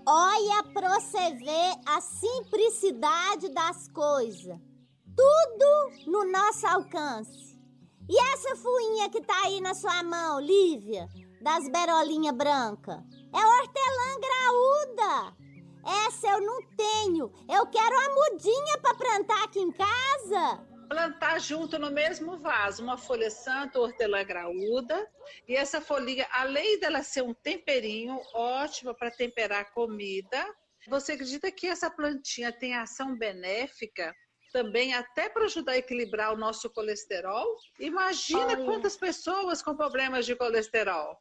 Olha 0.07 0.63
para 0.75 0.89
você 0.99 1.35
ver 1.35 1.75
a 1.87 2.01
simplicidade 2.01 3.49
das 3.51 3.89
coisas. 3.89 4.59
Tudo 5.17 6.11
no 6.11 6.31
nosso 6.31 6.67
alcance. 6.67 7.61
E 8.09 8.19
essa 8.33 8.57
fuinha 8.57 9.09
que 9.11 9.21
tá 9.21 9.35
aí 9.45 9.61
na 9.61 9.75
sua 9.75 10.03
mão, 10.03 10.41
Lívia, 10.41 11.09
das 11.41 11.69
berolinhas 11.71 12.35
brancas? 12.35 12.99
É 13.33 13.47
hortelã 13.47 14.21
graúda. 14.21 15.37
Essa 16.07 16.29
eu 16.29 16.41
não 16.41 16.63
tenho. 16.77 17.33
Eu 17.49 17.67
quero 17.67 17.97
a 17.97 18.15
mudinha 18.15 18.79
para 18.79 18.95
plantar 18.95 19.45
aqui 19.45 19.61
em 19.61 19.73
casa 19.73 20.72
plantar 20.93 21.41
junto 21.41 21.79
no 21.79 21.91
mesmo 21.91 22.39
vaso 22.39 22.83
uma 22.83 22.99
folha 22.99 23.31
santa, 23.31 23.81
hortelã 23.81 24.23
graúda, 24.23 25.11
e 25.49 25.57
essa 25.57 25.81
folhinha, 25.81 26.29
além 26.31 26.79
dela 26.79 27.03
ser 27.03 27.23
um 27.23 27.33
temperinho 27.33 28.21
ótimo 28.35 28.95
para 28.95 29.11
temperar 29.11 29.63
a 29.63 29.65
comida, 29.65 30.45
você 30.87 31.13
acredita 31.13 31.51
que 31.51 31.67
essa 31.67 31.91
plantinha 31.91 32.53
tem 32.53 32.75
ação 32.75 33.17
benéfica 33.17 34.15
também 34.53 34.93
até 34.93 35.31
para 35.31 35.47
ajudar 35.47 35.73
a 35.73 35.79
equilibrar 35.79 36.35
o 36.35 36.37
nosso 36.37 36.69
colesterol? 36.69 37.57
Imagina 37.81 38.53
Olha. 38.53 38.65
quantas 38.67 38.95
pessoas 38.95 39.63
com 39.63 39.75
problemas 39.75 40.27
de 40.27 40.37
colesterol. 40.37 41.17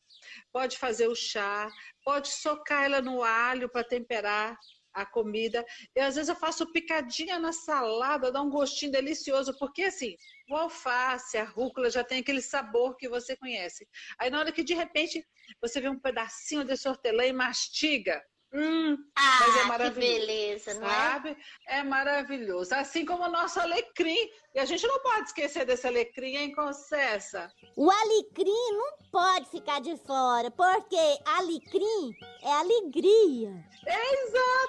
Pode 0.51 0.77
fazer 0.77 1.07
o 1.07 1.15
chá, 1.15 1.69
pode 2.03 2.27
socar 2.27 2.83
ela 2.83 3.01
no 3.01 3.23
alho 3.23 3.69
para 3.69 3.85
temperar 3.85 4.59
a 4.93 5.05
comida. 5.05 5.65
E 5.95 5.99
às 5.99 6.15
vezes 6.15 6.29
eu 6.29 6.35
faço 6.35 6.71
picadinha 6.71 7.39
na 7.39 7.51
salada, 7.53 8.31
dá 8.31 8.41
um 8.41 8.49
gostinho 8.49 8.91
delicioso, 8.91 9.57
porque 9.57 9.83
assim, 9.83 10.15
o 10.49 10.55
alface, 10.55 11.37
a 11.37 11.43
rúcula 11.43 11.89
já 11.89 12.03
tem 12.03 12.19
aquele 12.19 12.41
sabor 12.41 12.95
que 12.97 13.09
você 13.09 13.35
conhece. 13.35 13.87
Aí 14.19 14.29
na 14.29 14.39
hora 14.39 14.51
que 14.51 14.63
de 14.63 14.73
repente 14.73 15.25
você 15.61 15.79
vê 15.79 15.89
um 15.89 15.99
pedacinho 15.99 16.63
desse 16.63 16.87
hortelã 16.87 17.25
e 17.25 17.33
mastiga, 17.33 18.21
Hum, 18.53 18.97
ah, 19.15 19.39
mas 19.39 19.55
é 19.55 19.63
maravilhoso. 19.63 20.01
Que 20.01 20.19
beleza, 20.19 20.73
não 20.73 20.89
sabe? 20.89 21.37
é? 21.67 21.77
É 21.79 21.83
maravilhoso. 21.83 22.75
Assim 22.75 23.05
como 23.05 23.23
o 23.23 23.29
nosso 23.29 23.61
alecrim. 23.61 24.29
E 24.53 24.59
a 24.59 24.65
gente 24.65 24.85
não 24.85 24.99
pode 25.01 25.27
esquecer 25.27 25.65
desse 25.65 25.87
alecrim, 25.87 26.35
hein, 26.35 26.53
Concessa? 26.53 27.49
O 27.77 27.89
alecrim 27.89 28.73
não 28.73 28.97
pode 29.09 29.49
ficar 29.49 29.79
de 29.79 29.95
fora, 30.05 30.51
porque 30.51 30.97
alecrim 31.25 32.11
é 32.43 32.51
alegria. 32.51 33.53
Exatamente! 33.87 34.67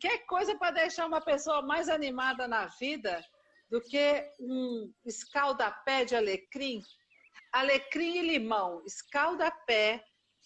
Quer 0.00 0.26
coisa 0.26 0.58
para 0.58 0.72
deixar 0.72 1.06
uma 1.06 1.20
pessoa 1.20 1.62
mais 1.62 1.88
animada 1.88 2.48
na 2.48 2.66
vida 2.66 3.24
do 3.70 3.80
que 3.80 4.28
um 4.40 4.92
escaldapé 5.06 6.04
de 6.04 6.16
alecrim? 6.16 6.82
Alecrim 7.52 8.18
e 8.18 8.22
limão, 8.22 8.82
escaldapé 8.84 10.02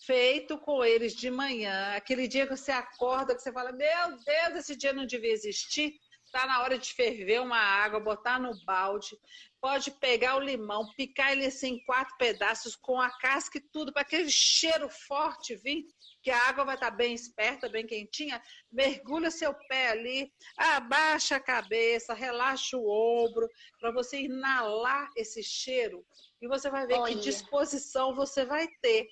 feito 0.06 0.58
com 0.58 0.84
eles 0.84 1.14
de 1.14 1.30
manhã, 1.30 1.94
aquele 1.94 2.26
dia 2.26 2.46
que 2.46 2.56
você 2.56 2.72
acorda, 2.72 3.34
que 3.34 3.42
você 3.42 3.52
fala, 3.52 3.72
meu 3.72 4.16
Deus, 4.24 4.56
esse 4.56 4.76
dia 4.76 4.92
não 4.92 5.06
devia 5.06 5.32
existir. 5.32 5.94
Está 6.24 6.46
na 6.46 6.62
hora 6.62 6.78
de 6.78 6.94
ferver 6.94 7.42
uma 7.42 7.58
água, 7.58 8.00
botar 8.00 8.40
no 8.40 8.52
balde. 8.64 9.18
Pode 9.60 9.90
pegar 9.90 10.36
o 10.36 10.40
limão, 10.40 10.88
picar 10.96 11.32
ele 11.32 11.44
assim 11.44 11.74
em 11.74 11.84
quatro 11.84 12.16
pedaços, 12.16 12.74
com 12.74 12.98
a 12.98 13.10
casca 13.18 13.58
e 13.58 13.60
tudo, 13.60 13.92
para 13.92 14.00
aquele 14.00 14.30
cheiro 14.30 14.88
forte 14.88 15.54
vir, 15.56 15.84
que 16.22 16.30
a 16.30 16.48
água 16.48 16.64
vai 16.64 16.74
estar 16.74 16.90
tá 16.90 16.96
bem 16.96 17.12
esperta, 17.12 17.68
bem 17.68 17.86
quentinha. 17.86 18.42
Mergulha 18.72 19.30
seu 19.30 19.52
pé 19.68 19.90
ali, 19.90 20.32
abaixa 20.56 21.36
a 21.36 21.40
cabeça, 21.40 22.14
relaxa 22.14 22.78
o 22.78 22.88
ombro, 22.88 23.46
para 23.78 23.92
você 23.92 24.22
inalar 24.22 25.10
esse 25.16 25.42
cheiro. 25.42 26.04
E 26.40 26.48
você 26.48 26.70
vai 26.70 26.86
ver 26.86 26.94
Olha. 26.94 27.14
que 27.14 27.20
disposição 27.20 28.14
você 28.14 28.44
vai 28.44 28.66
ter 28.80 29.06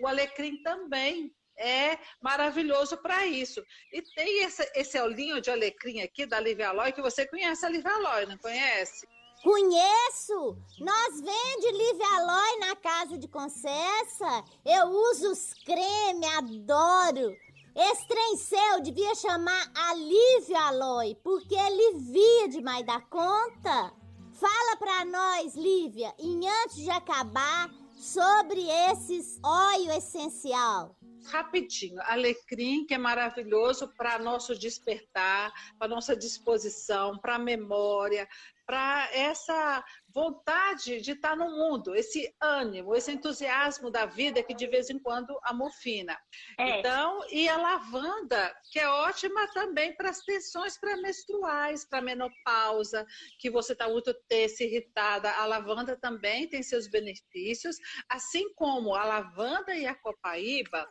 o 0.00 0.06
alecrim 0.06 0.62
também 0.62 1.34
é 1.56 1.98
maravilhoso 2.20 2.96
para 2.96 3.26
isso. 3.26 3.62
E 3.92 4.02
tem 4.02 4.44
esse, 4.44 4.68
esse 4.74 5.00
olhinho 5.00 5.40
de 5.40 5.50
alecrim 5.50 6.00
aqui 6.00 6.26
da 6.26 6.40
Livialoy, 6.40 6.92
que 6.92 7.02
você 7.02 7.26
conhece 7.26 7.64
a 7.64 7.68
Livialoy, 7.68 8.26
não 8.26 8.38
conhece? 8.38 9.06
Conheço! 9.42 10.56
Nós 10.80 11.20
vende 11.20 11.72
Livialoy 11.72 12.58
na 12.60 12.76
casa 12.76 13.18
de 13.18 13.28
Concessa. 13.28 14.44
Eu 14.64 14.86
uso 14.86 15.32
os 15.32 15.52
creme, 15.64 16.26
adoro. 16.38 17.36
Esse 17.76 18.06
trem 18.06 18.36
seu 18.36 18.80
devia 18.80 19.14
chamar 19.16 19.70
Alívio 19.74 20.56
Aloy, 20.56 21.16
porque 21.24 21.56
alivia 21.56 22.48
demais 22.48 22.86
da 22.86 23.00
conta. 23.00 23.92
Fala 24.32 24.76
pra 24.78 25.04
nós, 25.04 25.54
Lívia, 25.56 26.14
e 26.18 26.48
antes 26.62 26.76
de 26.76 26.90
acabar, 26.90 27.68
sobre 28.04 28.60
esses 28.90 29.40
óleo 29.42 29.90
essencial? 29.92 30.94
Rapidinho, 31.24 31.98
alecrim, 32.02 32.84
que 32.84 32.92
é 32.92 32.98
maravilhoso 32.98 33.88
para 33.96 34.18
nosso 34.18 34.54
despertar, 34.54 35.50
para 35.78 35.88
nossa 35.88 36.14
disposição, 36.14 37.18
para 37.18 37.36
a 37.36 37.38
memória, 37.38 38.28
para 38.66 39.08
essa 39.12 39.84
vontade 40.08 41.00
de 41.00 41.12
estar 41.12 41.36
no 41.36 41.50
mundo, 41.50 41.94
esse 41.94 42.34
ânimo, 42.40 42.94
esse 42.94 43.12
entusiasmo 43.12 43.90
da 43.90 44.06
vida 44.06 44.42
que 44.42 44.54
de 44.54 44.66
vez 44.66 44.90
em 44.90 44.98
quando 44.98 45.38
amofina. 45.42 46.16
É. 46.58 46.78
Então, 46.78 47.20
e 47.30 47.48
a 47.48 47.56
lavanda, 47.56 48.54
que 48.70 48.78
é 48.78 48.88
ótima 48.88 49.46
também 49.52 49.94
para 49.96 50.10
as 50.10 50.20
tensões 50.20 50.78
pré-menstruais, 50.78 51.84
para 51.84 52.00
menopausa, 52.00 53.04
que 53.38 53.50
você 53.50 53.72
está 53.72 53.88
muito 53.88 54.14
terça, 54.28 54.64
irritada. 54.64 55.30
A 55.32 55.46
lavanda 55.46 55.96
também 55.96 56.48
tem 56.48 56.62
seus 56.62 56.88
benefícios, 56.88 57.76
assim 58.08 58.52
como 58.54 58.94
a 58.94 59.04
lavanda 59.04 59.74
e 59.74 59.86
a 59.86 59.94
copaíba 59.94 60.86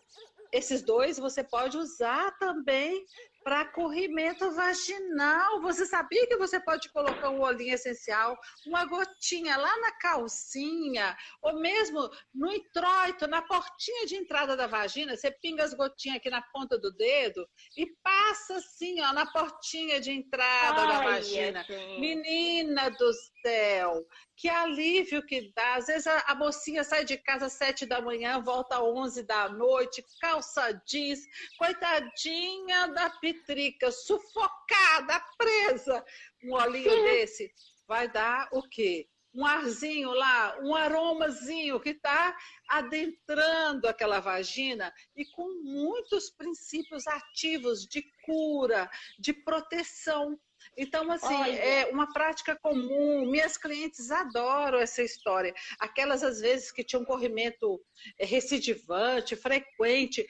esses 0.53 0.84
dois 0.84 1.18
você 1.18 1.44
pode 1.44 1.77
usar 1.77 2.38
também 2.38 3.03
para 3.44 3.66
corrimento 3.66 4.52
vaginal. 4.52 5.62
Você 5.62 5.86
sabia 5.86 6.28
que 6.28 6.38
você 6.38 6.60
pode 6.60 6.92
colocar 6.92 7.30
um 7.30 7.42
olhinho 7.42 7.74
essencial, 7.74 8.38
uma 8.66 8.86
gotinha 8.86 9.58
lá 9.58 9.80
na 9.80 9.92
calcinha, 9.98 11.16
ou 11.42 11.60
mesmo 11.60 12.10
no 12.34 12.52
introito, 12.52 13.28
na 13.28 13.42
portinha 13.42 14.06
de 14.06 14.16
entrada 14.16 14.56
da 14.56 14.68
vagina, 14.68 15.16
você 15.16 15.32
pinga 15.32 15.64
as 15.64 15.74
gotinhas 15.74 16.18
aqui 16.18 16.30
na 16.30 16.42
ponta 16.42 16.78
do 16.78 16.92
dedo 16.94 17.48
e 17.78 17.86
passa 18.02 18.56
assim, 18.58 19.02
ó, 19.02 19.14
na 19.14 19.26
portinha 19.26 20.00
de 20.00 20.12
entrada 20.12 20.82
Ai, 20.82 20.88
da 20.88 21.04
vagina. 21.04 21.62
Assim. 21.62 22.00
Menina 22.00 22.90
do 22.90 23.12
céu, 23.42 24.06
que 24.36 24.50
alívio 24.50 25.25
que 25.25 25.52
dá. 25.56 25.75
Às 25.75 25.88
vezes 25.88 26.08
a, 26.08 26.20
a 26.28 26.36
mocinha 26.36 26.84
sai 26.84 27.06
de 27.06 27.18
casa 27.18 27.46
às 27.46 27.54
sete 27.54 27.86
da 27.86 28.02
manhã, 28.02 28.42
volta 28.42 28.75
às 28.75 28.82
onze 28.82 29.24
da 29.24 29.50
noite, 29.50 30.04
calça 30.20 30.74
jeans, 30.86 31.20
coitadinha 31.58 32.88
da 32.88 33.10
pitrica, 33.10 33.92
sufocada, 33.92 35.20
presa. 35.38 36.04
Um 36.44 36.54
olhinho 36.54 37.04
desse 37.04 37.52
vai 37.88 38.08
dar 38.10 38.50
o 38.52 38.62
quê? 38.63 39.08
Um 39.36 39.46
arzinho 39.46 40.12
lá, 40.12 40.60
um 40.62 40.75
aromazinho 40.75 41.80
que 41.80 41.90
está 41.90 42.38
adentrando 42.70 43.88
aquela 43.88 44.20
vagina 44.20 44.94
e 45.16 45.25
com 45.25 45.48
muitos 45.63 46.30
princípios 46.30 47.08
ativos 47.08 47.88
de 47.88 48.04
cura, 48.24 48.88
de 49.18 49.34
proteção. 49.34 50.40
Então, 50.77 51.12
assim, 51.12 51.34
Olha. 51.34 51.51
é 51.51 51.86
uma 51.91 52.12
prática 52.12 52.58
comum. 52.62 53.29
Minhas 53.29 53.58
clientes 53.58 54.12
adoram 54.12 54.79
essa 54.79 55.01
história. 55.01 55.53
Aquelas, 55.79 56.24
às 56.24 56.39
vezes, 56.39 56.72
que 56.72 56.84
tinham 56.84 57.05
corrimento 57.05 57.79
é, 58.20 58.25
recidivante, 58.25 59.36
frequente, 59.36 60.25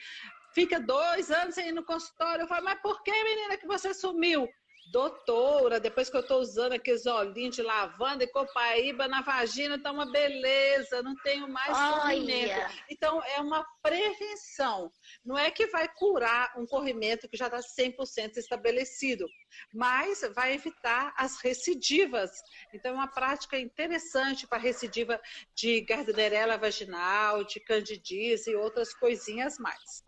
fica 0.54 0.80
dois 0.80 1.30
anos 1.30 1.56
ir 1.56 1.72
no 1.72 1.84
consultório. 1.84 2.42
Eu 2.42 2.48
falo, 2.48 2.64
mas 2.64 2.80
por 2.80 3.02
que, 3.02 3.10
menina, 3.10 3.56
que 3.56 3.66
você 3.66 3.92
sumiu? 3.92 4.48
Doutora, 4.86 5.80
depois 5.80 6.08
que 6.08 6.16
eu 6.16 6.20
estou 6.20 6.40
usando 6.40 6.74
aqueles 6.74 7.06
olhinhos 7.06 7.56
de 7.56 7.62
lavanda 7.62 8.24
e 8.24 8.28
copaíba 8.28 9.08
na 9.08 9.22
vagina, 9.22 9.80
tá 9.80 9.90
uma 9.90 10.10
beleza, 10.10 11.02
não 11.02 11.16
tenho 11.16 11.48
mais 11.48 11.76
corrimento. 11.76 12.74
Então, 12.90 13.22
é 13.24 13.40
uma 13.40 13.64
prevenção. 13.82 14.92
Não 15.24 15.36
é 15.36 15.50
que 15.50 15.66
vai 15.66 15.88
curar 15.88 16.52
um 16.58 16.66
corrimento 16.66 17.28
que 17.28 17.36
já 17.36 17.46
está 17.46 17.58
100% 17.58 18.36
estabelecido, 18.36 19.26
mas 19.72 20.20
vai 20.34 20.54
evitar 20.54 21.12
as 21.16 21.40
recidivas. 21.40 22.30
Então, 22.72 22.92
é 22.92 22.94
uma 22.94 23.08
prática 23.08 23.58
interessante 23.58 24.46
para 24.46 24.58
recidiva 24.58 25.20
de 25.54 25.80
gardnerella 25.80 26.56
vaginal, 26.56 27.42
de 27.44 27.58
candidíase 27.60 28.50
e 28.50 28.56
outras 28.56 28.94
coisinhas 28.94 29.58
mais. 29.58 30.04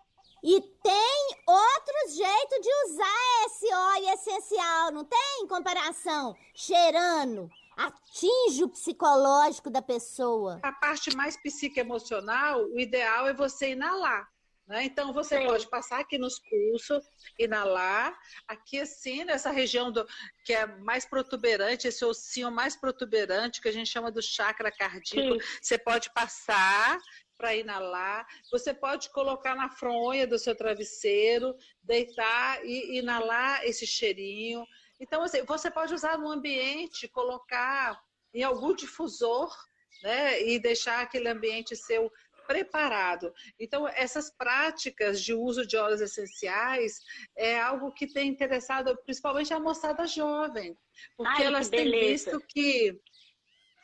E 0.47 0.61
tem 0.61 1.37
outros 1.45 2.17
jeitos 2.17 2.61
de 2.62 2.71
usar 2.87 3.47
esse 3.47 3.75
óleo 3.75 4.11
essencial, 4.11 4.93
não 4.93 5.05
tem? 5.05 5.43
Em 5.43 5.47
comparação, 5.49 6.37
cheirando, 6.55 7.50
atinge 7.76 8.62
o 8.62 8.69
psicológico 8.69 9.69
da 9.69 9.83
pessoa. 9.83 10.61
A 10.62 10.71
parte 10.71 11.17
mais 11.17 11.37
psicoemocional, 11.37 12.65
o 12.65 12.79
ideal 12.79 13.26
é 13.26 13.35
você 13.35 13.71
inalar. 13.71 14.29
Né? 14.69 14.85
Então, 14.85 15.12
você 15.12 15.38
Sim. 15.38 15.47
pode 15.47 15.69
passar 15.69 15.99
aqui 15.99 16.17
nos 16.17 16.38
pulsos, 16.38 17.05
inalar, 17.37 18.17
aqui 18.47 18.81
assim, 18.81 19.25
nessa 19.25 19.50
região 19.50 19.91
do, 19.91 20.07
que 20.45 20.53
é 20.53 20.67
mais 20.79 21.05
protuberante, 21.05 21.88
esse 21.88 22.05
ossinho 22.05 22.53
mais 22.53 22.76
protuberante, 22.76 23.61
que 23.61 23.69
a 23.69 23.73
gente 23.73 23.91
chama 23.91 24.12
do 24.12 24.23
chakra 24.23 24.71
cardíaco. 24.71 25.41
Sim. 25.41 25.59
Você 25.61 25.79
pode 25.79 26.12
passar 26.12 26.99
para 27.37 27.55
inalar. 27.55 28.26
Você 28.50 28.73
pode 28.73 29.11
colocar 29.11 29.55
na 29.55 29.69
fronha 29.69 30.26
do 30.26 30.38
seu 30.38 30.55
travesseiro, 30.55 31.55
deitar 31.83 32.64
e 32.64 32.99
inalar 32.99 33.64
esse 33.64 33.87
cheirinho. 33.87 34.66
Então, 34.99 35.23
assim, 35.23 35.43
você 35.43 35.71
pode 35.71 35.95
usar 35.95 36.19
no 36.19 36.31
ambiente, 36.31 37.08
colocar 37.08 38.00
em 38.34 38.43
algum 38.43 38.75
difusor, 38.75 39.54
né? 40.02 40.43
E 40.43 40.58
deixar 40.58 41.00
aquele 41.00 41.28
ambiente 41.28 41.76
seu 41.76 42.11
preparado. 42.47 43.34
Então, 43.58 43.89
essas 43.89 44.30
práticas 44.30 45.21
de 45.21 45.34
uso 45.34 45.67
de 45.67 45.76
óleos 45.76 46.00
essenciais 46.00 47.00
é 47.37 47.58
algo 47.61 47.93
que 47.93 48.06
tem 48.06 48.28
interessado 48.28 48.97
principalmente 49.04 49.52
a 49.52 49.58
moçada 49.58 50.06
jovem, 50.06 50.76
porque 51.17 51.43
Ai, 51.43 51.47
elas 51.47 51.69
têm 51.69 51.91
visto 51.91 52.41
que 52.49 52.99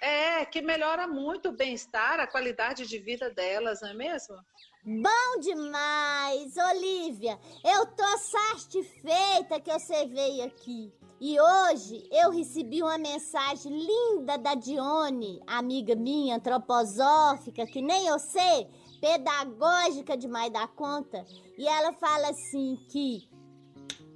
é, 0.03 0.45
que 0.45 0.61
melhora 0.61 1.07
muito 1.07 1.51
o 1.51 1.53
bem-estar, 1.53 2.19
a 2.19 2.27
qualidade 2.27 2.87
de 2.89 2.99
vida 2.99 3.31
delas, 3.31 3.81
não 3.81 3.91
é 3.91 3.95
mesmo? 3.95 4.37
Bom 4.85 5.41
demais, 5.41 6.57
Olivia. 6.57 7.39
Eu 7.65 7.87
tô 7.87 8.19
satisfeita 8.19 9.61
que 9.61 9.73
você 9.73 10.05
veio 10.07 10.45
aqui. 10.45 10.93
E 11.21 11.41
hoje 11.41 12.09
eu 12.11 12.33
recebi 12.33 12.83
uma 12.83 12.99
mensagem 12.99 13.73
linda 13.73 14.37
da 14.37 14.57
Dione, 14.57 15.41
amiga 15.47 15.95
minha, 15.95 16.35
antroposófica, 16.35 17.65
que 17.65 17.81
nem 17.81 18.09
eu 18.09 18.19
sei, 18.19 18.67
pedagógica 19.01 20.17
demais 20.17 20.53
da 20.53 20.67
conta. 20.67 21.25
E 21.57 21.69
ela 21.69 21.93
fala 21.93 22.31
assim 22.31 22.77
que 22.91 23.31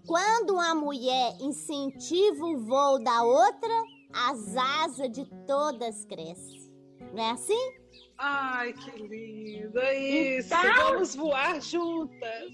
quando 0.05 0.55
uma 0.55 0.75
mulher 0.75 1.37
incentiva 1.41 2.45
o 2.45 2.59
voo 2.59 2.99
da 2.99 3.23
outra, 3.23 3.96
as 4.17 4.57
asas 4.57 5.11
de 5.11 5.25
todas 5.47 6.05
crescem. 6.07 6.73
Não 7.13 7.23
é 7.23 7.31
assim? 7.31 7.73
Ai, 8.19 8.73
que 8.73 8.91
lindo! 9.03 9.79
É 9.79 10.39
isso! 10.39 10.55
Então, 10.55 10.93
Vamos 10.93 11.15
voar 11.15 11.61
juntas! 11.61 12.53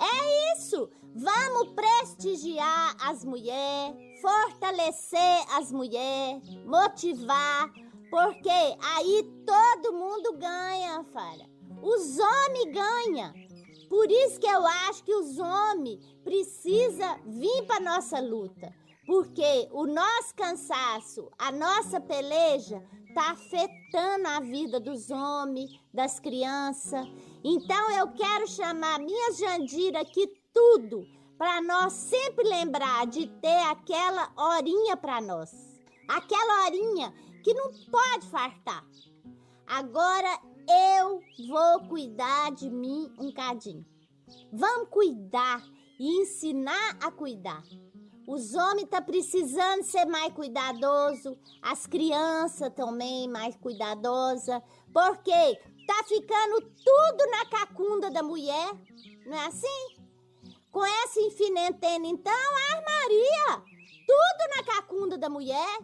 É 0.00 0.54
isso! 0.54 0.90
Vamos 1.14 1.72
prestigiar 1.74 2.96
as 3.00 3.24
mulheres, 3.24 4.20
fortalecer 4.20 5.56
as 5.56 5.72
mulheres, 5.72 6.42
motivar, 6.64 7.72
porque 8.10 8.50
aí 8.96 9.22
todo 9.46 9.92
mundo 9.92 10.36
ganha, 10.38 11.02
Fara. 11.12 11.48
Os 11.82 12.18
homens 12.18 12.72
ganham. 12.72 13.32
Por 13.88 14.10
isso 14.10 14.38
que 14.38 14.46
eu 14.46 14.66
acho 14.66 15.02
que 15.02 15.14
os 15.14 15.38
homens 15.38 16.04
precisam 16.22 17.18
vir 17.26 17.66
para 17.66 17.80
nossa 17.80 18.20
luta. 18.20 18.72
Porque 19.08 19.70
o 19.72 19.86
nosso 19.86 20.34
cansaço, 20.36 21.32
a 21.38 21.50
nossa 21.50 21.98
peleja, 21.98 22.86
está 23.08 23.30
afetando 23.30 24.28
a 24.28 24.40
vida 24.40 24.78
dos 24.78 25.10
homens, 25.10 25.70
das 25.94 26.20
crianças. 26.20 27.06
Então 27.42 27.90
eu 27.92 28.08
quero 28.08 28.46
chamar 28.46 28.98
minha 28.98 29.32
Jandira 29.32 30.02
aqui 30.02 30.30
tudo 30.52 31.06
para 31.38 31.62
nós 31.62 31.94
sempre 31.94 32.46
lembrar 32.46 33.06
de 33.06 33.28
ter 33.40 33.62
aquela 33.70 34.30
horinha 34.36 34.94
para 34.94 35.22
nós. 35.22 35.52
Aquela 36.06 36.66
horinha 36.66 37.10
que 37.42 37.54
não 37.54 37.72
pode 37.90 38.26
fartar. 38.26 38.84
Agora 39.66 40.38
eu 41.00 41.22
vou 41.48 41.88
cuidar 41.88 42.52
de 42.52 42.68
mim 42.68 43.10
um 43.18 43.32
cadinho. 43.32 43.86
Vamos 44.52 44.90
cuidar 44.90 45.64
e 45.98 46.20
ensinar 46.20 46.98
a 47.02 47.10
cuidar. 47.10 47.64
Os 48.28 48.54
homens 48.54 48.82
estão 48.82 49.00
tá 49.00 49.06
precisando 49.06 49.82
ser 49.84 50.04
mais 50.04 50.30
cuidadoso, 50.34 51.34
as 51.62 51.86
crianças 51.86 52.70
também 52.74 53.26
mais 53.26 53.56
cuidadosa, 53.56 54.62
porque 54.92 55.58
tá 55.86 56.04
ficando 56.06 56.60
tudo 56.60 57.30
na 57.30 57.46
cacunda 57.46 58.10
da 58.10 58.22
mulher, 58.22 58.70
não 59.24 59.34
é 59.34 59.46
assim? 59.46 59.96
Com 60.70 60.84
essa 60.84 61.18
infinitena, 61.22 62.06
então, 62.06 62.30
ah, 62.34 62.82
Maria, 62.86 63.64
tudo 64.06 64.56
na 64.56 64.74
cacunda 64.74 65.16
da 65.16 65.30
mulher. 65.30 65.78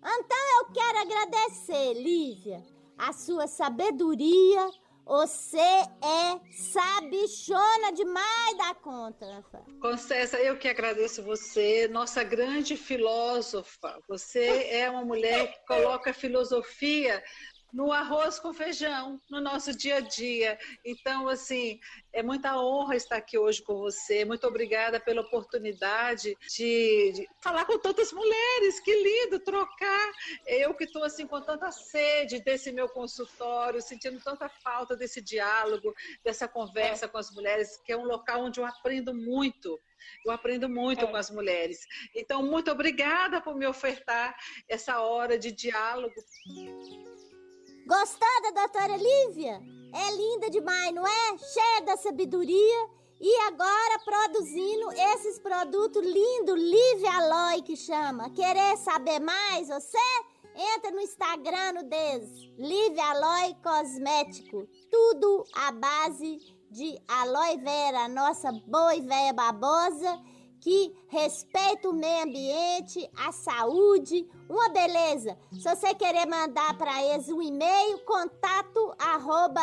Então 0.00 0.58
eu 0.58 0.72
quero 0.72 0.98
agradecer, 0.98 1.94
Lívia, 1.94 2.60
a 2.98 3.12
sua 3.12 3.46
sabedoria, 3.46 4.68
você 5.08 5.56
é 5.56 6.38
sabichona 6.52 7.92
demais 7.94 8.58
da 8.58 8.74
conta, 8.74 9.24
Rafa. 9.24 9.64
Concessa, 9.80 10.36
eu 10.36 10.58
que 10.58 10.68
agradeço 10.68 11.22
você, 11.22 11.88
nossa 11.88 12.22
grande 12.22 12.76
filósofa. 12.76 13.98
Você 14.06 14.68
é 14.70 14.90
uma 14.90 15.02
mulher 15.02 15.50
que 15.50 15.66
coloca 15.66 16.12
filosofia 16.12 17.24
no 17.72 17.92
arroz 17.92 18.38
com 18.38 18.52
feijão, 18.52 19.20
no 19.30 19.40
nosso 19.40 19.76
dia 19.76 19.96
a 19.96 20.00
dia. 20.00 20.58
Então, 20.84 21.28
assim, 21.28 21.78
é 22.12 22.22
muita 22.22 22.56
honra 22.60 22.96
estar 22.96 23.16
aqui 23.16 23.38
hoje 23.38 23.62
com 23.62 23.76
você. 23.78 24.24
Muito 24.24 24.46
obrigada 24.46 24.98
pela 24.98 25.20
oportunidade 25.20 26.36
de, 26.48 27.12
de 27.12 27.28
falar 27.40 27.64
com 27.64 27.78
tantas 27.78 28.12
mulheres. 28.12 28.80
Que 28.80 28.92
lindo 28.92 29.40
trocar. 29.40 30.12
Eu 30.46 30.74
que 30.74 30.84
estou 30.84 31.04
assim 31.04 31.26
com 31.26 31.40
tanta 31.40 31.70
sede 31.70 32.40
desse 32.40 32.72
meu 32.72 32.88
consultório, 32.88 33.82
sentindo 33.82 34.20
tanta 34.20 34.48
falta 34.48 34.96
desse 34.96 35.20
diálogo, 35.20 35.94
dessa 36.24 36.48
conversa 36.48 37.06
com 37.06 37.18
as 37.18 37.30
mulheres, 37.34 37.76
que 37.84 37.92
é 37.92 37.96
um 37.96 38.04
local 38.04 38.44
onde 38.44 38.60
eu 38.60 38.64
aprendo 38.64 39.14
muito. 39.14 39.78
Eu 40.24 40.32
aprendo 40.32 40.68
muito 40.68 41.04
é. 41.04 41.08
com 41.08 41.16
as 41.16 41.30
mulheres. 41.30 41.86
Então, 42.14 42.42
muito 42.42 42.70
obrigada 42.70 43.40
por 43.40 43.56
me 43.56 43.66
ofertar 43.66 44.36
essa 44.68 45.00
hora 45.00 45.38
de 45.38 45.52
diálogo. 45.52 46.14
Gostou 47.88 48.42
da 48.42 48.50
doutora 48.50 48.98
Lívia? 48.98 49.62
É 49.94 50.10
linda 50.14 50.50
demais, 50.50 50.94
não 50.94 51.06
é? 51.06 51.38
Cheia 51.38 51.80
da 51.86 51.96
sabedoria 51.96 52.88
e 53.18 53.34
agora 53.46 53.98
produzindo 54.04 54.92
esses 54.92 55.38
produtos 55.38 56.04
lindos, 56.04 56.54
Live 56.54 57.06
Aloy 57.06 57.62
que 57.62 57.74
chama. 57.74 58.28
Querer 58.28 58.76
saber 58.76 59.20
mais, 59.20 59.68
você? 59.68 59.96
Entra 60.76 60.90
no 60.90 61.00
Instagram 61.00 61.72
no 61.76 61.82
deles, 61.84 62.28
Live 62.58 63.00
Aloy 63.00 63.56
Cosmético. 63.62 64.68
Tudo 64.90 65.46
à 65.54 65.72
base 65.72 66.40
de 66.70 67.00
aloe 67.08 67.56
vera, 67.56 68.06
nossa 68.06 68.52
boa 68.66 68.94
e 68.94 69.00
velha 69.00 69.32
babosa 69.32 70.20
que 70.60 70.92
respeita 71.08 71.88
o 71.88 71.92
meio 71.92 72.24
ambiente, 72.24 73.08
a 73.16 73.32
saúde, 73.32 74.28
uma 74.48 74.68
beleza. 74.68 75.36
Se 75.52 75.62
você 75.62 75.94
querer 75.94 76.26
mandar 76.26 76.76
para 76.76 77.02
eles 77.02 77.28
um 77.28 77.40
e-mail, 77.40 77.98
contato 78.04 78.94
arroba. 78.98 79.62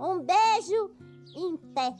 Um 0.00 0.20
beijo 0.20 0.90
em 1.36 1.56
té. 1.74 1.94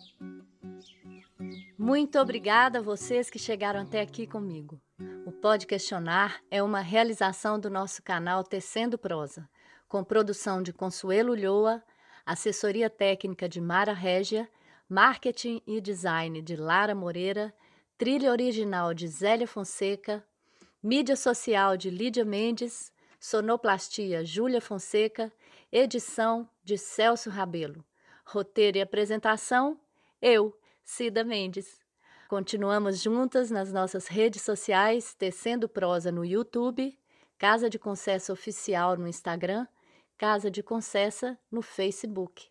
Muito 1.78 2.18
obrigada 2.18 2.80
a 2.80 2.82
vocês 2.82 3.30
que 3.30 3.38
chegaram 3.38 3.80
até 3.80 4.00
aqui 4.00 4.26
comigo. 4.26 4.80
O 5.24 5.32
Pode 5.32 5.66
Questionar 5.66 6.40
é 6.50 6.62
uma 6.62 6.80
realização 6.80 7.58
do 7.58 7.70
nosso 7.70 8.02
canal 8.02 8.42
Tecendo 8.42 8.98
Prosa, 8.98 9.48
com 9.88 10.02
produção 10.02 10.62
de 10.62 10.72
Consuelo 10.72 11.32
Ulloa, 11.32 11.82
assessoria 12.26 12.90
técnica 12.90 13.48
de 13.48 13.60
Mara 13.60 13.92
Régia 13.92 14.48
Marketing 14.90 15.60
e 15.66 15.82
Design 15.82 16.40
de 16.40 16.56
Lara 16.56 16.94
Moreira, 16.94 17.52
trilha 17.98 18.30
original 18.30 18.94
de 18.94 19.06
Zélia 19.06 19.46
Fonseca, 19.46 20.24
mídia 20.82 21.14
social 21.14 21.76
de 21.76 21.90
Lídia 21.90 22.24
Mendes, 22.24 22.90
sonoplastia 23.20 24.24
Júlia 24.24 24.62
Fonseca, 24.62 25.30
edição 25.70 26.48
de 26.64 26.78
Celso 26.78 27.28
Rabelo, 27.28 27.84
roteiro 28.24 28.78
e 28.78 28.80
apresentação 28.80 29.78
eu, 30.22 30.58
Cida 30.82 31.22
Mendes. 31.22 31.78
Continuamos 32.26 33.02
juntas 33.02 33.50
nas 33.50 33.70
nossas 33.70 34.06
redes 34.08 34.40
sociais, 34.40 35.14
Tecendo 35.14 35.68
Prosa 35.68 36.10
no 36.10 36.24
YouTube, 36.24 36.98
Casa 37.36 37.68
de 37.68 37.78
Concessa 37.78 38.32
Oficial 38.32 38.96
no 38.96 39.06
Instagram, 39.06 39.66
Casa 40.16 40.50
de 40.50 40.62
Concessa 40.62 41.38
no 41.50 41.60
Facebook. 41.60 42.48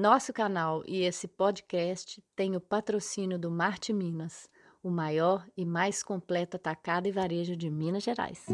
Nosso 0.00 0.32
canal 0.32 0.82
e 0.86 1.02
esse 1.02 1.28
podcast 1.28 2.24
têm 2.34 2.56
o 2.56 2.60
patrocínio 2.60 3.38
do 3.38 3.50
Marte 3.50 3.92
Minas, 3.92 4.48
o 4.82 4.88
maior 4.88 5.46
e 5.54 5.66
mais 5.66 6.02
completo 6.02 6.56
atacado 6.56 7.06
e 7.06 7.12
varejo 7.12 7.54
de 7.54 7.68
Minas 7.68 8.02
Gerais. 8.02 8.46